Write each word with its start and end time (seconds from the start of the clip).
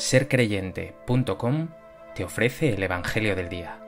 sercreyente.com 0.00 1.68
te 2.14 2.24
ofrece 2.24 2.72
el 2.72 2.82
Evangelio 2.82 3.36
del 3.36 3.50
Día. 3.50 3.78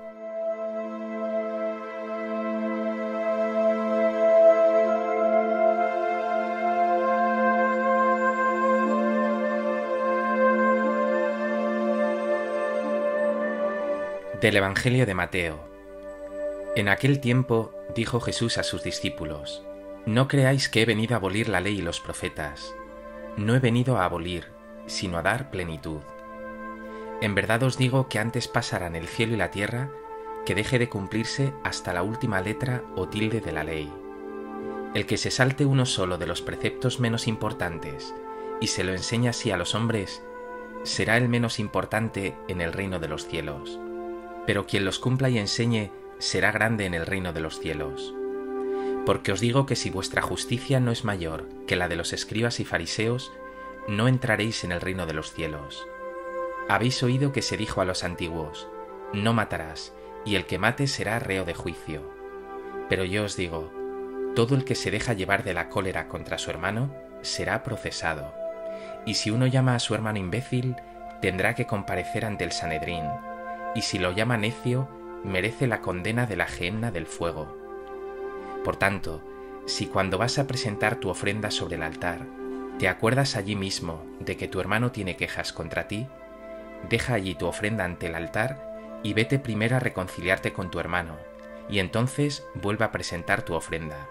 Del 14.40 14.56
Evangelio 14.56 15.06
de 15.06 15.14
Mateo. 15.14 15.64
En 16.76 16.88
aquel 16.88 17.20
tiempo 17.20 17.72
dijo 17.94 18.20
Jesús 18.20 18.58
a 18.58 18.64
sus 18.64 18.82
discípulos, 18.82 19.64
No 20.04 20.28
creáis 20.28 20.68
que 20.68 20.82
he 20.82 20.84
venido 20.84 21.14
a 21.14 21.18
abolir 21.18 21.48
la 21.48 21.60
ley 21.60 21.78
y 21.78 21.82
los 21.82 22.00
profetas. 22.00 22.74
No 23.38 23.54
he 23.54 23.60
venido 23.60 23.96
a 23.96 24.04
abolir, 24.04 24.48
sino 24.86 25.18
a 25.18 25.22
dar 25.22 25.50
plenitud. 25.50 26.02
En 27.22 27.36
verdad 27.36 27.62
os 27.62 27.78
digo 27.78 28.08
que 28.08 28.18
antes 28.18 28.48
pasarán 28.48 28.96
el 28.96 29.06
cielo 29.06 29.34
y 29.34 29.36
la 29.36 29.52
tierra 29.52 29.92
que 30.44 30.56
deje 30.56 30.80
de 30.80 30.88
cumplirse 30.88 31.52
hasta 31.62 31.92
la 31.92 32.02
última 32.02 32.40
letra 32.40 32.82
o 32.96 33.08
tilde 33.08 33.40
de 33.40 33.52
la 33.52 33.62
ley. 33.62 33.92
El 34.92 35.06
que 35.06 35.16
se 35.16 35.30
salte 35.30 35.64
uno 35.64 35.86
solo 35.86 36.18
de 36.18 36.26
los 36.26 36.42
preceptos 36.42 36.98
menos 36.98 37.28
importantes 37.28 38.12
y 38.60 38.66
se 38.66 38.82
lo 38.82 38.90
enseña 38.90 39.30
así 39.30 39.52
a 39.52 39.56
los 39.56 39.76
hombres, 39.76 40.20
será 40.82 41.16
el 41.16 41.28
menos 41.28 41.60
importante 41.60 42.34
en 42.48 42.60
el 42.60 42.72
reino 42.72 42.98
de 42.98 43.06
los 43.06 43.24
cielos. 43.28 43.78
Pero 44.44 44.66
quien 44.66 44.84
los 44.84 44.98
cumpla 44.98 45.30
y 45.30 45.38
enseñe 45.38 45.92
será 46.18 46.50
grande 46.50 46.86
en 46.86 46.94
el 46.94 47.06
reino 47.06 47.32
de 47.32 47.40
los 47.40 47.60
cielos. 47.60 48.12
Porque 49.06 49.30
os 49.30 49.38
digo 49.38 49.64
que 49.64 49.76
si 49.76 49.90
vuestra 49.90 50.22
justicia 50.22 50.80
no 50.80 50.90
es 50.90 51.04
mayor 51.04 51.48
que 51.68 51.76
la 51.76 51.86
de 51.86 51.94
los 51.94 52.12
escribas 52.12 52.58
y 52.58 52.64
fariseos, 52.64 53.32
no 53.86 54.08
entraréis 54.08 54.64
en 54.64 54.72
el 54.72 54.80
reino 54.80 55.06
de 55.06 55.14
los 55.14 55.32
cielos. 55.32 55.86
Habéis 56.68 57.02
oído 57.02 57.32
que 57.32 57.42
se 57.42 57.56
dijo 57.56 57.80
a 57.80 57.84
los 57.84 58.04
antiguos, 58.04 58.68
no 59.12 59.32
matarás, 59.32 59.94
y 60.24 60.36
el 60.36 60.46
que 60.46 60.58
mate 60.58 60.86
será 60.86 61.18
reo 61.18 61.44
de 61.44 61.54
juicio. 61.54 62.02
Pero 62.88 63.04
yo 63.04 63.24
os 63.24 63.36
digo, 63.36 63.70
todo 64.34 64.54
el 64.54 64.64
que 64.64 64.74
se 64.74 64.90
deja 64.90 65.12
llevar 65.12 65.44
de 65.44 65.54
la 65.54 65.68
cólera 65.68 66.08
contra 66.08 66.38
su 66.38 66.50
hermano 66.50 66.94
será 67.22 67.62
procesado. 67.62 68.34
Y 69.04 69.14
si 69.14 69.30
uno 69.30 69.46
llama 69.46 69.74
a 69.74 69.80
su 69.80 69.94
hermano 69.94 70.18
imbécil, 70.18 70.76
tendrá 71.20 71.54
que 71.54 71.66
comparecer 71.66 72.24
ante 72.24 72.44
el 72.44 72.52
Sanedrín, 72.52 73.04
y 73.74 73.82
si 73.82 73.98
lo 73.98 74.12
llama 74.12 74.36
necio, 74.36 74.88
merece 75.24 75.66
la 75.66 75.80
condena 75.80 76.26
de 76.26 76.36
la 76.36 76.46
gehenna 76.46 76.90
del 76.90 77.06
fuego. 77.06 77.56
Por 78.64 78.76
tanto, 78.76 79.22
si 79.66 79.86
cuando 79.86 80.18
vas 80.18 80.38
a 80.38 80.46
presentar 80.46 80.96
tu 80.96 81.08
ofrenda 81.08 81.50
sobre 81.50 81.76
el 81.76 81.82
altar, 81.82 82.26
¿Te 82.78 82.88
acuerdas 82.88 83.36
allí 83.36 83.54
mismo 83.54 84.04
de 84.18 84.36
que 84.36 84.48
tu 84.48 84.58
hermano 84.58 84.90
tiene 84.90 85.14
quejas 85.14 85.52
contra 85.52 85.86
ti? 85.86 86.08
Deja 86.88 87.14
allí 87.14 87.34
tu 87.34 87.46
ofrenda 87.46 87.84
ante 87.84 88.06
el 88.06 88.14
altar 88.14 89.00
y 89.02 89.14
vete 89.14 89.38
primero 89.38 89.76
a 89.76 89.80
reconciliarte 89.80 90.52
con 90.52 90.70
tu 90.70 90.78
hermano, 90.78 91.16
y 91.68 91.78
entonces 91.78 92.46
vuelve 92.54 92.84
a 92.84 92.92
presentar 92.92 93.42
tu 93.42 93.54
ofrenda. 93.54 94.08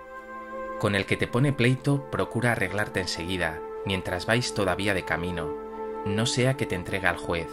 Con 0.80 0.96
el 0.96 1.06
que 1.06 1.18
te 1.18 1.28
pone 1.28 1.54
pleito, 1.54 2.10
procura 2.10 2.54
arreglarte 2.54 3.00
enseguida, 3.00 3.60
mientras 3.86 4.26
vais 4.26 4.54
todavía 4.54 4.94
de 4.94 5.06
camino, 5.06 5.54
no 6.06 6.26
sea 6.26 6.56
que 6.56 6.66
te 6.66 6.76
entregue 6.76 7.08
al 7.08 7.18
juez, 7.18 7.48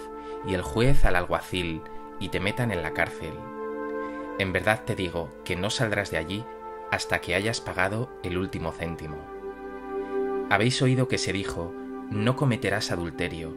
y 0.47 0.55
el 0.55 0.63
juez 0.63 1.05
al 1.05 1.17
alguacil, 1.17 1.83
y 2.21 2.31
te 2.31 2.41
metan 2.41 2.71
en 2.71 2.83
la 2.83 2.93
cárcel. 2.93 3.33
En 4.39 4.53
verdad 4.53 4.85
te 4.85 4.95
digo 4.95 5.31
que 5.45 5.57
no 5.57 5.71
saldrás 5.71 6.11
de 6.11 6.19
allí 6.19 6.45
hasta 6.91 7.21
que 7.21 7.35
hayas 7.35 7.61
pagado 7.61 8.11
el 8.23 8.39
último 8.39 8.73
céntimo. 8.73 9.19
Habéis 10.51 10.81
oído 10.81 11.09
que 11.09 11.19
se 11.19 11.33
dijo, 11.33 11.75
no 12.11 12.37
cometerás 12.37 12.91
adulterio, 12.91 13.55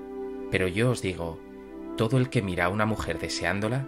pero 0.51 0.67
yo 0.67 0.91
os 0.91 1.01
digo, 1.01 1.39
todo 2.01 2.17
el 2.17 2.31
que 2.31 2.41
mira 2.41 2.65
a 2.65 2.69
una 2.69 2.87
mujer 2.87 3.19
deseándola, 3.19 3.85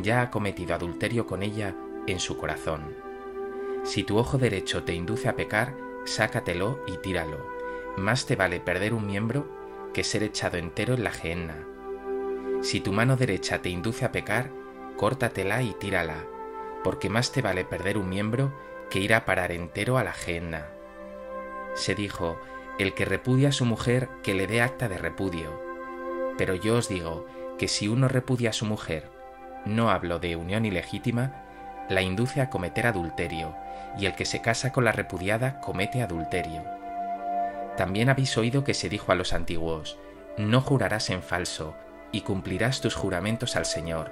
ya 0.00 0.22
ha 0.22 0.30
cometido 0.30 0.74
adulterio 0.74 1.26
con 1.26 1.42
ella 1.42 1.76
en 2.06 2.18
su 2.18 2.38
corazón. 2.38 2.96
Si 3.84 4.04
tu 4.04 4.16
ojo 4.16 4.38
derecho 4.38 4.84
te 4.84 4.94
induce 4.94 5.28
a 5.28 5.36
pecar, 5.36 5.76
sácatelo 6.06 6.82
y 6.86 6.96
tíralo. 6.96 7.46
Más 7.98 8.24
te 8.24 8.36
vale 8.36 8.58
perder 8.58 8.94
un 8.94 9.06
miembro 9.06 9.46
que 9.92 10.02
ser 10.02 10.22
echado 10.22 10.56
entero 10.56 10.94
en 10.94 11.04
la 11.04 11.10
gehenna. 11.10 11.66
Si 12.62 12.80
tu 12.80 12.90
mano 12.90 13.18
derecha 13.18 13.60
te 13.60 13.68
induce 13.68 14.06
a 14.06 14.12
pecar, 14.12 14.50
córtatela 14.96 15.62
y 15.62 15.74
tírala, 15.74 16.24
porque 16.82 17.10
más 17.10 17.32
te 17.32 17.42
vale 17.42 17.66
perder 17.66 17.98
un 17.98 18.08
miembro 18.08 18.50
que 18.88 19.00
ir 19.00 19.12
a 19.12 19.26
parar 19.26 19.52
entero 19.52 19.98
a 19.98 20.04
la 20.04 20.14
gehenna 20.14 20.70
se 21.74 21.94
dijo, 21.94 22.38
el 22.78 22.94
que 22.94 23.04
repudia 23.04 23.48
a 23.48 23.52
su 23.52 23.64
mujer, 23.64 24.08
que 24.22 24.34
le 24.34 24.46
dé 24.46 24.62
acta 24.62 24.88
de 24.88 24.98
repudio. 24.98 25.60
Pero 26.36 26.54
yo 26.54 26.76
os 26.76 26.88
digo 26.88 27.26
que 27.62 27.68
si 27.68 27.86
uno 27.86 28.08
repudia 28.08 28.50
a 28.50 28.52
su 28.52 28.66
mujer, 28.66 29.08
no 29.64 29.88
hablo 29.88 30.18
de 30.18 30.34
unión 30.34 30.66
ilegítima, 30.66 31.44
la 31.88 32.02
induce 32.02 32.40
a 32.40 32.50
cometer 32.50 32.88
adulterio, 32.88 33.54
y 33.96 34.06
el 34.06 34.16
que 34.16 34.24
se 34.24 34.42
casa 34.42 34.72
con 34.72 34.84
la 34.84 34.90
repudiada 34.90 35.60
comete 35.60 36.02
adulterio. 36.02 36.64
También 37.76 38.08
habéis 38.08 38.36
oído 38.36 38.64
que 38.64 38.74
se 38.74 38.88
dijo 38.88 39.12
a 39.12 39.14
los 39.14 39.32
antiguos, 39.32 39.96
no 40.36 40.60
jurarás 40.60 41.08
en 41.10 41.22
falso, 41.22 41.76
y 42.10 42.22
cumplirás 42.22 42.80
tus 42.80 42.96
juramentos 42.96 43.54
al 43.54 43.64
Señor. 43.64 44.10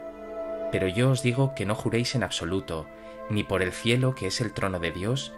Pero 0.70 0.86
yo 0.86 1.10
os 1.10 1.24
digo 1.24 1.56
que 1.56 1.66
no 1.66 1.74
juréis 1.74 2.14
en 2.14 2.22
absoluto, 2.22 2.86
ni 3.30 3.42
por 3.42 3.62
el 3.62 3.72
cielo 3.72 4.14
que 4.14 4.28
es 4.28 4.40
el 4.40 4.52
trono 4.52 4.78
de 4.78 4.92
Dios, 4.92 5.32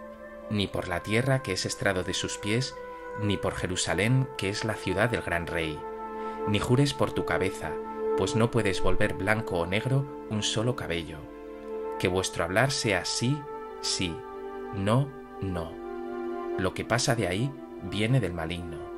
ni 0.51 0.67
por 0.67 0.87
la 0.87 0.99
tierra 0.99 1.41
que 1.41 1.53
es 1.53 1.65
estrado 1.65 2.03
de 2.03 2.13
sus 2.13 2.37
pies, 2.37 2.75
ni 3.23 3.37
por 3.37 3.55
Jerusalén 3.55 4.29
que 4.37 4.49
es 4.49 4.65
la 4.65 4.75
ciudad 4.75 5.09
del 5.09 5.23
gran 5.23 5.47
rey. 5.47 5.79
Ni 6.47 6.59
jures 6.59 6.93
por 6.93 7.11
tu 7.11 7.25
cabeza, 7.25 7.71
pues 8.17 8.35
no 8.35 8.51
puedes 8.51 8.81
volver 8.81 9.13
blanco 9.13 9.59
o 9.59 9.65
negro 9.65 10.05
un 10.29 10.43
solo 10.43 10.75
cabello. 10.75 11.17
Que 11.99 12.07
vuestro 12.07 12.43
hablar 12.43 12.71
sea 12.71 13.05
sí, 13.05 13.37
sí, 13.81 14.15
no, 14.75 15.09
no. 15.41 15.71
Lo 16.57 16.73
que 16.73 16.85
pasa 16.85 17.15
de 17.15 17.27
ahí 17.27 17.51
viene 17.83 18.19
del 18.19 18.33
maligno. 18.33 18.93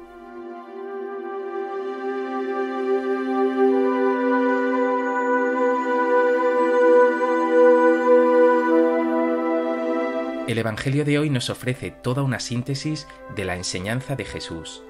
El 10.48 10.60
Evangelio 10.60 11.06
de 11.06 11.18
hoy 11.18 11.32
nos 11.32 11.50
ofrece 11.50 11.90
toda 11.90 12.22
una 12.22 12.40
síntesis 12.40 13.08
de 13.36 13.46
la 13.46 13.56
enseñanza 13.56 14.16
de 14.16 14.26
Jesús, 14.26 14.84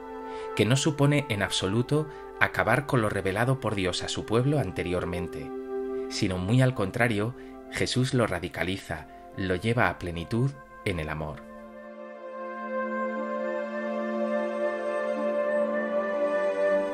que 0.55 0.65
no 0.65 0.75
supone 0.75 1.25
en 1.29 1.41
absoluto 1.41 2.07
acabar 2.39 2.85
con 2.85 3.01
lo 3.01 3.09
revelado 3.09 3.59
por 3.59 3.75
Dios 3.75 4.03
a 4.03 4.07
su 4.07 4.25
pueblo 4.25 4.59
anteriormente, 4.59 5.49
sino 6.09 6.37
muy 6.37 6.61
al 6.61 6.73
contrario, 6.73 7.35
Jesús 7.71 8.13
lo 8.13 8.27
radicaliza, 8.27 9.07
lo 9.37 9.55
lleva 9.55 9.89
a 9.89 9.99
plenitud 9.99 10.51
en 10.85 10.99
el 10.99 11.09
amor. 11.09 11.41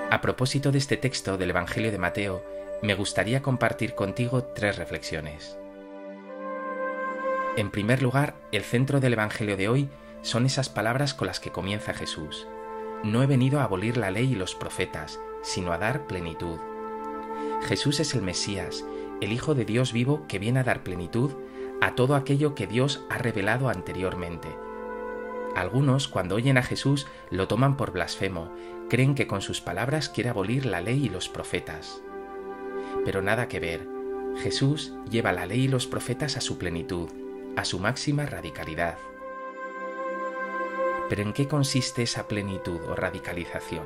A 0.10 0.20
propósito 0.22 0.72
de 0.72 0.78
este 0.78 0.98
texto 0.98 1.38
del 1.38 1.52
Evangelio 1.52 1.92
de 1.92 1.98
Mateo, 1.98 2.44
me 2.82 2.96
gustaría 2.96 3.42
compartir 3.42 3.96
contigo 3.96 4.44
tres 4.44 4.78
reflexiones. 4.78 5.58
En 7.56 7.72
primer 7.72 8.02
lugar, 8.02 8.36
el 8.52 8.64
centro 8.64 9.00
del 9.00 9.14
Evangelio 9.14 9.56
de 9.56 9.70
hoy 9.70 9.90
son 10.22 10.46
esas 10.46 10.70
palabras 10.70 11.14
con 11.14 11.28
las 11.28 11.40
que 11.40 11.52
comienza 11.52 11.94
Jesús. 11.94 12.48
No 13.04 13.24
he 13.24 13.26
venido 13.26 13.60
a 13.60 13.64
abolir 13.64 13.98
la 13.98 14.12
ley 14.12 14.34
y 14.34 14.36
los 14.36 14.56
profetas, 14.56 15.20
sino 15.42 15.74
a 15.74 15.78
dar 15.78 16.08
plenitud. 16.08 16.58
Jesús 17.64 18.00
es 18.00 18.14
el 18.16 18.22
Mesías, 18.22 18.86
el 19.22 19.32
Hijo 19.32 19.56
de 19.56 19.66
Dios 19.66 19.94
vivo 19.94 20.26
que 20.28 20.40
viene 20.40 20.60
a 20.60 20.64
dar 20.64 20.84
plenitud 20.84 21.32
a 21.82 21.96
todo 21.96 22.16
aquello 22.16 22.56
que 22.56 22.68
Dios 22.68 23.06
ha 23.10 23.18
revelado 23.18 23.70
anteriormente. 23.70 24.48
Algunos, 25.56 26.08
cuando 26.08 26.36
oyen 26.36 26.58
a 26.58 26.64
Jesús, 26.64 27.08
lo 27.30 27.48
toman 27.48 27.76
por 27.76 27.92
blasfemo, 27.92 28.54
creen 28.90 29.16
que 29.16 29.28
con 29.28 29.42
sus 29.42 29.62
palabras 29.62 30.10
quiere 30.10 30.30
abolir 30.30 30.66
la 30.66 30.82
ley 30.82 31.06
y 31.06 31.10
los 31.10 31.28
profetas. 31.28 32.02
Pero 33.04 33.22
nada 33.22 33.48
que 33.48 33.60
ver, 33.60 33.88
Jesús 34.38 34.94
lleva 35.10 35.34
la 35.34 35.46
ley 35.46 35.62
y 35.62 35.68
los 35.68 35.88
profetas 35.88 36.38
a 36.38 36.42
su 36.42 36.58
plenitud, 36.58 37.10
a 37.58 37.66
su 37.66 37.80
máxima 37.80 38.26
radicalidad. 38.26 38.98
Pero 41.12 41.24
¿en 41.24 41.34
qué 41.34 41.46
consiste 41.46 42.04
esa 42.04 42.30
plenitud 42.30 42.80
o 42.88 42.96
radicalización? 42.96 43.84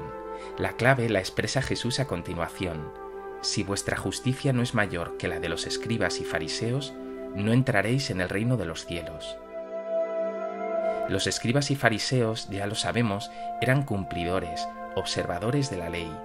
La 0.59 0.73
clave 0.73 1.09
la 1.09 1.17
expresa 1.17 1.63
Jesús 1.63 1.99
a 1.99 2.05
continuación. 2.05 2.91
Si 3.41 3.63
vuestra 3.63 3.97
justicia 3.97 4.53
no 4.53 4.61
es 4.61 4.75
mayor 4.75 5.17
que 5.17 5.27
la 5.27 5.39
de 5.39 5.49
los 5.49 5.65
escribas 5.65 6.21
y 6.21 6.23
fariseos, 6.23 6.93
no 7.33 7.51
entraréis 7.51 8.11
en 8.11 8.21
el 8.21 8.29
reino 8.29 8.57
de 8.57 8.65
los 8.67 8.85
cielos. 8.85 9.37
Los 11.09 11.25
escribas 11.25 11.71
y 11.71 11.75
fariseos, 11.75 12.47
ya 12.51 12.67
lo 12.67 12.75
sabemos, 12.75 13.31
eran 13.59 13.81
cumplidores, 13.81 14.67
observadores 14.93 15.71
de 15.71 15.77
la 15.77 15.89
ley. 15.89 16.15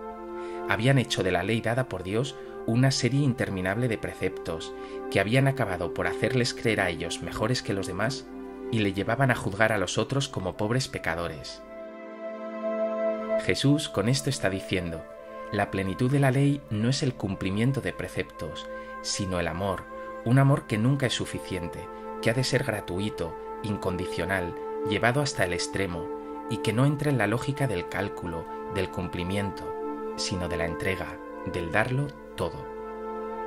Habían 0.69 0.99
hecho 0.99 1.23
de 1.23 1.33
la 1.33 1.43
ley 1.43 1.63
dada 1.63 1.89
por 1.89 2.03
Dios 2.03 2.37
una 2.67 2.91
serie 2.91 3.23
interminable 3.23 3.89
de 3.89 3.97
preceptos 3.97 4.71
que 5.11 5.19
habían 5.19 5.49
acabado 5.49 5.95
por 5.95 6.07
hacerles 6.07 6.53
creer 6.53 6.83
a 6.83 6.91
ellos 6.91 7.23
mejores 7.23 7.63
que 7.63 7.73
los 7.73 7.87
demás 7.87 8.27
y 8.71 8.81
le 8.81 8.93
llevaban 8.93 9.31
a 9.31 9.35
juzgar 9.35 9.73
a 9.73 9.79
los 9.79 9.99
otros 9.99 10.29
como 10.29 10.57
pobres 10.57 10.89
pecadores. 10.89 11.63
Jesús 13.45 13.89
con 13.89 14.09
esto 14.09 14.31
está 14.31 14.51
diciendo, 14.51 15.05
La 15.53 15.71
plenitud 15.71 16.11
de 16.11 16.21
la 16.21 16.31
ley 16.31 16.61
no 16.71 16.89
es 16.89 17.03
el 17.03 17.15
cumplimiento 17.15 17.81
de 17.81 17.93
preceptos, 17.93 18.69
sino 19.03 19.41
el 19.41 19.49
amor, 19.49 19.85
un 20.25 20.39
amor 20.39 20.67
que 20.67 20.79
nunca 20.79 21.07
es 21.07 21.15
suficiente, 21.15 21.89
que 22.23 22.31
ha 22.31 22.35
de 22.35 22.45
ser 22.45 22.65
gratuito, 22.65 23.35
incondicional, 23.63 24.55
llevado 24.89 25.23
hasta 25.23 25.45
el 25.45 25.53
extremo, 25.53 26.07
y 26.51 26.59
que 26.59 26.73
no 26.73 26.85
entra 26.85 27.11
en 27.11 27.19
la 27.19 27.27
lógica 27.27 27.67
del 27.67 27.89
cálculo, 27.89 28.45
del 28.75 28.91
cumplimiento, 28.91 29.65
sino 30.17 30.49
de 30.49 30.57
la 30.57 30.67
entrega, 30.67 31.19
del 31.53 31.73
darlo 31.73 32.09
todo. 32.37 32.67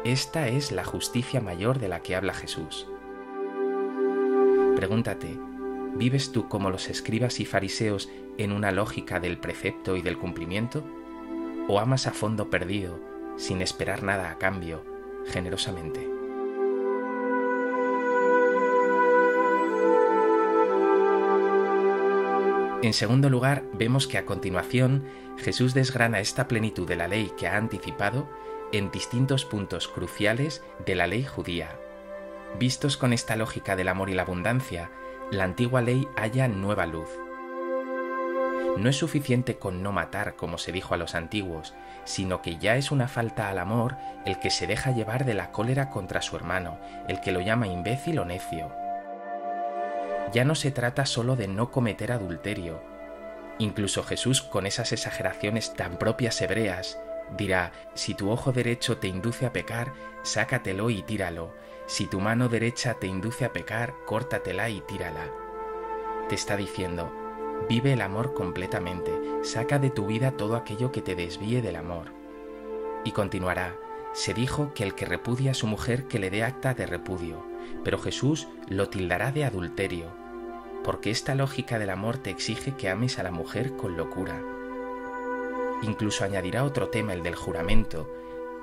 Esta 0.03 0.47
es 0.47 0.71
la 0.71 0.83
justicia 0.83 1.39
mayor 1.39 1.79
de 1.79 1.87
la 1.87 2.01
que 2.01 2.15
habla 2.15 2.33
Jesús. 2.33 2.87
Pregúntate, 4.83 5.39
¿vives 5.95 6.33
tú 6.33 6.49
como 6.49 6.69
los 6.69 6.89
escribas 6.89 7.39
y 7.39 7.45
fariseos 7.45 8.09
en 8.37 8.51
una 8.51 8.73
lógica 8.73 9.21
del 9.21 9.37
precepto 9.37 9.95
y 9.95 10.01
del 10.01 10.17
cumplimiento? 10.17 10.83
¿O 11.69 11.79
amas 11.79 12.05
a 12.05 12.11
fondo 12.11 12.49
perdido, 12.49 12.99
sin 13.37 13.61
esperar 13.61 14.03
nada 14.03 14.29
a 14.29 14.37
cambio, 14.37 14.83
generosamente? 15.25 16.05
En 22.81 22.91
segundo 22.91 23.29
lugar, 23.29 23.63
vemos 23.71 24.05
que 24.05 24.17
a 24.17 24.25
continuación 24.25 25.05
Jesús 25.37 25.73
desgrana 25.73 26.19
esta 26.19 26.49
plenitud 26.49 26.85
de 26.85 26.97
la 26.97 27.07
ley 27.07 27.31
que 27.37 27.47
ha 27.47 27.55
anticipado 27.55 28.27
en 28.73 28.91
distintos 28.91 29.45
puntos 29.45 29.87
cruciales 29.87 30.61
de 30.85 30.95
la 30.95 31.07
ley 31.07 31.23
judía. 31.23 31.79
Vistos 32.59 32.97
con 32.97 33.13
esta 33.13 33.35
lógica 33.35 33.75
del 33.75 33.87
amor 33.87 34.09
y 34.09 34.13
la 34.13 34.21
abundancia, 34.23 34.91
la 35.31 35.43
antigua 35.43 35.81
ley 35.81 36.07
halla 36.15 36.47
nueva 36.47 36.85
luz. 36.85 37.09
No 38.77 38.89
es 38.89 38.95
suficiente 38.95 39.57
con 39.57 39.83
no 39.83 39.91
matar, 39.91 40.35
como 40.35 40.57
se 40.57 40.71
dijo 40.71 40.93
a 40.93 40.97
los 40.97 41.15
antiguos, 41.15 41.73
sino 42.05 42.41
que 42.41 42.57
ya 42.57 42.75
es 42.75 42.91
una 42.91 43.07
falta 43.07 43.49
al 43.49 43.59
amor 43.59 43.97
el 44.25 44.39
que 44.39 44.49
se 44.49 44.67
deja 44.67 44.91
llevar 44.91 45.25
de 45.25 45.33
la 45.33 45.51
cólera 45.51 45.89
contra 45.89 46.21
su 46.21 46.35
hermano, 46.35 46.79
el 47.07 47.21
que 47.21 47.31
lo 47.31 47.41
llama 47.41 47.67
imbécil 47.67 48.19
o 48.19 48.25
necio, 48.25 48.71
ya 50.33 50.45
no 50.45 50.55
se 50.55 50.71
trata 50.71 51.05
solo 51.05 51.35
de 51.35 51.47
no 51.47 51.69
cometer 51.69 52.11
adulterio. 52.11 52.81
Incluso 53.59 54.03
Jesús, 54.03 54.41
con 54.41 54.65
esas 54.65 54.91
exageraciones 54.91 55.73
tan 55.73 55.97
propias 55.97 56.41
hebreas, 56.41 56.99
dirá, 57.37 57.71
si 57.93 58.13
tu 58.13 58.29
ojo 58.29 58.51
derecho 58.51 58.97
te 58.97 59.07
induce 59.07 59.45
a 59.45 59.53
pecar, 59.53 59.93
sácatelo 60.23 60.89
y 60.89 61.01
tíralo. 61.03 61.53
Si 61.85 62.07
tu 62.07 62.19
mano 62.19 62.49
derecha 62.49 62.95
te 62.95 63.07
induce 63.07 63.45
a 63.45 63.53
pecar, 63.53 63.93
córtatela 64.05 64.69
y 64.69 64.81
tírala. 64.81 65.29
Te 66.29 66.35
está 66.35 66.55
diciendo, 66.55 67.11
vive 67.69 67.93
el 67.93 68.01
amor 68.01 68.33
completamente, 68.33 69.11
saca 69.43 69.79
de 69.79 69.89
tu 69.89 70.05
vida 70.05 70.31
todo 70.31 70.55
aquello 70.55 70.91
que 70.91 71.01
te 71.01 71.15
desvíe 71.15 71.61
del 71.61 71.75
amor. 71.75 72.13
Y 73.03 73.11
continuará, 73.11 73.75
se 74.13 74.33
dijo 74.33 74.73
que 74.73 74.83
el 74.83 74.95
que 74.95 75.05
repudia 75.05 75.51
a 75.51 75.55
su 75.55 75.67
mujer 75.67 76.07
que 76.07 76.19
le 76.19 76.29
dé 76.29 76.43
acta 76.43 76.73
de 76.73 76.85
repudio, 76.85 77.45
pero 77.83 77.99
Jesús 77.99 78.47
lo 78.67 78.87
tildará 78.89 79.31
de 79.31 79.43
adulterio 79.43 80.23
porque 80.83 81.09
esta 81.09 81.33
lógica 81.33 81.79
del 81.79 81.89
amor 81.89 82.17
te 82.17 82.29
exige 82.29 82.75
que 82.75 82.89
ames 82.89 83.17
a 83.17 83.23
la 83.23 83.31
mujer 83.31 83.75
con 83.75 83.97
locura. 83.97 84.41
Incluso 85.83 86.23
añadirá 86.23 86.63
otro 86.63 86.89
tema, 86.89 87.13
el 87.13 87.23
del 87.23 87.35
juramento. 87.35 88.09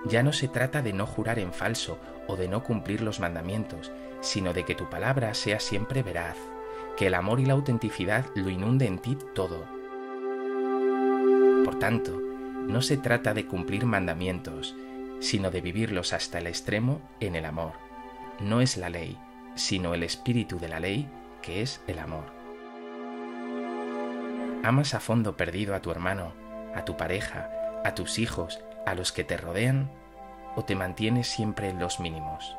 Ya 0.07 0.23
no 0.23 0.33
se 0.33 0.49
trata 0.49 0.83
de 0.83 0.93
no 0.93 1.07
jurar 1.07 1.39
en 1.39 1.53
falso 1.53 1.99
o 2.27 2.37
de 2.37 2.49
no 2.49 2.65
cumplir 2.65 3.03
los 3.03 3.21
mandamientos, 3.21 3.93
sino 4.21 4.53
de 4.53 4.65
que 4.65 4.75
tu 4.75 4.89
palabra 4.89 5.35
sea 5.35 5.61
siempre 5.61 6.03
veraz, 6.03 6.37
que 6.97 7.09
el 7.09 7.15
amor 7.15 7.41
y 7.41 7.47
la 7.47 7.53
autenticidad 7.53 8.25
lo 8.35 8.49
inunde 8.49 8.87
en 8.87 8.99
ti 8.99 9.19
todo. 9.35 9.65
Por 11.65 11.79
tanto, 11.79 12.19
no 12.67 12.81
se 12.83 12.97
trata 12.97 13.35
de 13.35 13.47
cumplir 13.47 13.85
mandamientos, 13.85 14.75
sino 15.21 15.51
de 15.51 15.61
vivirlos 15.61 16.15
hasta 16.15 16.39
el 16.39 16.47
extremo 16.47 17.03
en 17.21 17.37
el 17.37 17.45
amor. 17.45 17.73
No 18.41 18.63
es 18.63 18.79
la 18.79 18.89
ley, 18.89 19.19
sino 19.55 19.93
el 19.93 20.03
espíritu 20.03 20.59
de 20.59 20.69
la 20.69 20.81
ley 20.81 21.09
que 21.43 21.61
es 21.61 21.83
el 21.87 21.99
amor. 21.99 22.25
¿Amas 24.63 24.95
a 24.95 25.01
fondo 25.01 25.37
perdido 25.37 25.75
a 25.75 25.81
tu 25.81 25.91
hermano, 25.91 26.33
a 26.75 26.85
tu 26.85 26.97
pareja, 26.97 27.51
a 27.85 27.95
tus 27.95 28.19
hijos, 28.19 28.61
a 28.87 28.95
los 28.95 29.13
que 29.13 29.25
te 29.25 29.37
rodean, 29.37 29.91
o 30.57 30.65
te 30.65 30.75
mantienes 30.75 31.29
siempre 31.29 31.69
en 31.69 31.79
los 31.79 32.01
mínimos? 32.01 32.57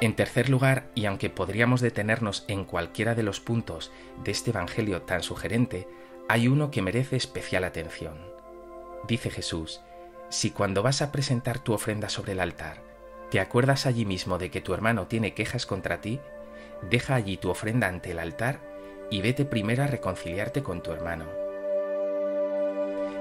En 0.00 0.16
tercer 0.16 0.48
lugar, 0.48 0.86
y 0.94 1.04
aunque 1.04 1.28
podríamos 1.28 1.82
detenernos 1.82 2.44
en 2.48 2.64
cualquiera 2.64 3.14
de 3.14 3.22
los 3.22 3.38
puntos 3.40 3.92
de 4.24 4.30
este 4.30 4.50
Evangelio 4.50 5.02
tan 5.02 5.22
sugerente, 5.22 5.86
hay 6.26 6.48
uno 6.48 6.70
que 6.70 6.80
merece 6.80 7.16
especial 7.16 7.64
atención. 7.64 8.16
Dice 9.06 9.30
Jesús, 9.30 9.82
si 10.30 10.52
cuando 10.52 10.82
vas 10.82 11.02
a 11.02 11.12
presentar 11.12 11.58
tu 11.58 11.74
ofrenda 11.74 12.08
sobre 12.08 12.32
el 12.32 12.40
altar, 12.40 12.82
te 13.30 13.40
acuerdas 13.40 13.84
allí 13.84 14.06
mismo 14.06 14.38
de 14.38 14.50
que 14.50 14.62
tu 14.62 14.72
hermano 14.72 15.06
tiene 15.06 15.34
quejas 15.34 15.66
contra 15.66 16.00
ti, 16.00 16.18
deja 16.88 17.14
allí 17.14 17.36
tu 17.36 17.50
ofrenda 17.50 17.88
ante 17.88 18.12
el 18.12 18.18
altar 18.18 18.60
y 19.10 19.22
vete 19.22 19.44
primero 19.44 19.82
a 19.82 19.86
reconciliarte 19.86 20.62
con 20.62 20.82
tu 20.82 20.92
hermano. 20.92 21.24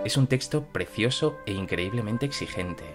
Es 0.05 0.17
un 0.17 0.27
texto 0.27 0.63
precioso 0.63 1.37
e 1.45 1.51
increíblemente 1.51 2.25
exigente. 2.25 2.85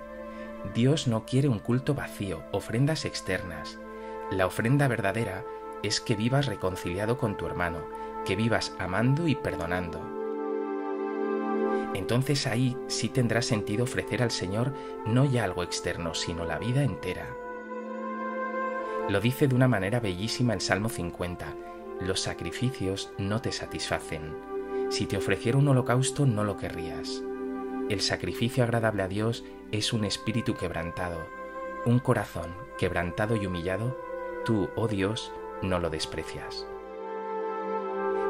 Dios 0.75 1.06
no 1.06 1.26
quiere 1.26 1.49
un 1.49 1.58
culto 1.58 1.94
vacío, 1.94 2.43
ofrendas 2.52 3.05
externas. 3.05 3.78
La 4.31 4.46
ofrenda 4.46 4.88
verdadera 4.88 5.44
es 5.82 6.00
que 6.00 6.14
vivas 6.14 6.46
reconciliado 6.46 7.19
con 7.19 7.37
tu 7.37 7.46
hermano, 7.46 7.87
que 8.25 8.37
vivas 8.37 8.75
amando 8.78 9.28
y 9.28 9.34
perdonando 9.34 10.14
entonces 11.94 12.46
ahí 12.46 12.76
sí 12.88 13.08
tendrá 13.08 13.40
sentido 13.40 13.84
ofrecer 13.84 14.22
al 14.22 14.31
Señor 14.31 14.75
no 15.06 15.25
ya 15.25 15.44
algo 15.44 15.62
externo, 15.62 16.14
sino 16.14 16.44
la 16.44 16.58
vida 16.58 16.82
entera. 16.82 17.44
Lo 19.09 19.21
dice 19.21 19.49
de 19.49 19.55
una 19.55 19.69
manera 19.69 20.01
bellísima 20.01 20.55
el 20.55 20.62
Salmo 20.62 20.89
50, 20.89 21.55
los 22.01 22.21
sacrificios 22.21 23.12
no 23.19 23.43
te 23.43 23.53
satisfacen. 23.53 24.35
Si 24.89 25.05
te 25.05 25.19
ofreciera 25.19 25.59
un 25.59 25.69
holocausto 25.69 26.25
no 26.25 26.43
lo 26.43 26.56
querrías. 26.56 27.23
El 27.91 28.01
sacrificio 28.01 28.65
agradable 28.65 29.03
a 29.03 29.09
Dios 29.09 29.45
es 29.73 29.93
un 29.93 30.05
espíritu 30.05 30.55
quebrantado, 30.55 31.27
un 31.85 31.99
corazón 31.99 32.55
quebrantado 32.79 33.37
y 33.37 33.44
humillado, 33.44 33.99
tú, 34.46 34.70
oh 34.75 34.89
Dios, 34.89 35.32
no 35.61 35.81
lo 35.81 35.91
desprecias. 35.91 36.67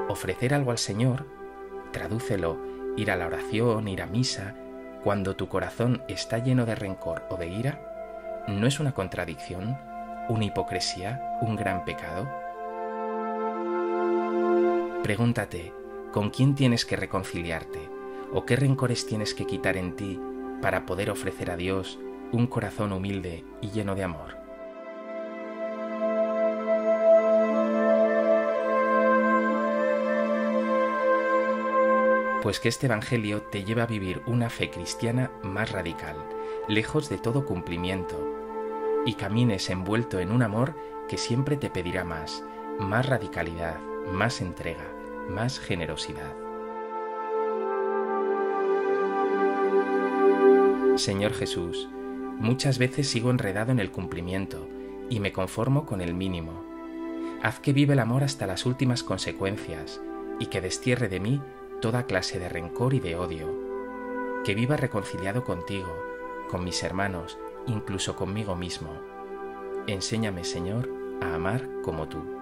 Ofrecer 0.08 0.54
algo 0.54 0.72
al 0.72 0.78
Señor, 0.78 1.24
tradúcelo 1.92 2.58
ir 2.96 3.12
a 3.12 3.16
la 3.16 3.28
oración, 3.28 3.86
ir 3.86 4.02
a 4.02 4.06
misa, 4.06 4.56
cuando 5.04 5.36
tu 5.36 5.48
corazón 5.48 6.02
está 6.08 6.38
lleno 6.38 6.66
de 6.66 6.74
rencor 6.74 7.22
o 7.30 7.36
de 7.36 7.46
ira, 7.46 8.44
¿no 8.48 8.66
es 8.66 8.80
una 8.80 8.92
contradicción, 8.92 9.78
una 10.28 10.44
hipocresía, 10.44 11.38
un 11.40 11.56
gran 11.56 11.84
pecado? 11.84 12.28
Pregúntate, 15.02 15.72
¿con 16.12 16.30
quién 16.30 16.54
tienes 16.54 16.84
que 16.84 16.96
reconciliarte? 16.96 17.90
¿O 18.32 18.44
qué 18.44 18.56
rencores 18.56 19.06
tienes 19.06 19.34
que 19.34 19.46
quitar 19.46 19.76
en 19.76 19.96
ti 19.96 20.20
para 20.62 20.86
poder 20.86 21.10
ofrecer 21.10 21.50
a 21.50 21.56
Dios 21.56 21.98
un 22.32 22.46
corazón 22.46 22.92
humilde 22.92 23.44
y 23.60 23.70
lleno 23.70 23.94
de 23.94 24.04
amor? 24.04 24.44
pues 32.44 32.60
que 32.60 32.68
este 32.68 32.84
Evangelio 32.84 33.40
te 33.40 33.64
lleva 33.64 33.84
a 33.84 33.86
vivir 33.86 34.20
una 34.26 34.50
fe 34.50 34.68
cristiana 34.68 35.30
más 35.42 35.72
radical, 35.72 36.14
lejos 36.68 37.08
de 37.08 37.16
todo 37.16 37.46
cumplimiento, 37.46 38.43
y 39.06 39.14
camines 39.14 39.70
envuelto 39.70 40.18
en 40.18 40.30
un 40.30 40.42
amor 40.42 40.74
que 41.08 41.18
siempre 41.18 41.56
te 41.56 41.70
pedirá 41.70 42.04
más, 42.04 42.44
más 42.78 43.06
radicalidad, 43.06 43.78
más 44.12 44.40
entrega, 44.40 44.84
más 45.28 45.58
generosidad. 45.58 46.34
Señor 50.96 51.34
Jesús, 51.34 51.88
muchas 52.38 52.78
veces 52.78 53.08
sigo 53.08 53.30
enredado 53.30 53.72
en 53.72 53.80
el 53.80 53.90
cumplimiento 53.90 54.68
y 55.10 55.20
me 55.20 55.32
conformo 55.32 55.86
con 55.86 56.00
el 56.00 56.14
mínimo. 56.14 56.64
Haz 57.42 57.60
que 57.60 57.72
vive 57.72 57.94
el 57.94 57.98
amor 57.98 58.22
hasta 58.24 58.46
las 58.46 58.64
últimas 58.64 59.02
consecuencias 59.02 60.00
y 60.38 60.46
que 60.46 60.60
destierre 60.60 61.08
de 61.08 61.20
mí 61.20 61.42
toda 61.80 62.06
clase 62.06 62.38
de 62.38 62.48
rencor 62.48 62.94
y 62.94 63.00
de 63.00 63.16
odio, 63.16 63.48
que 64.44 64.54
viva 64.54 64.76
reconciliado 64.76 65.44
contigo, 65.44 65.92
con 66.48 66.64
mis 66.64 66.82
hermanos, 66.82 67.38
incluso 67.66 68.16
conmigo 68.16 68.56
mismo. 68.56 68.90
Enséñame, 69.86 70.44
Señor, 70.44 70.88
a 71.20 71.34
amar 71.34 71.68
como 71.82 72.08
tú. 72.08 72.33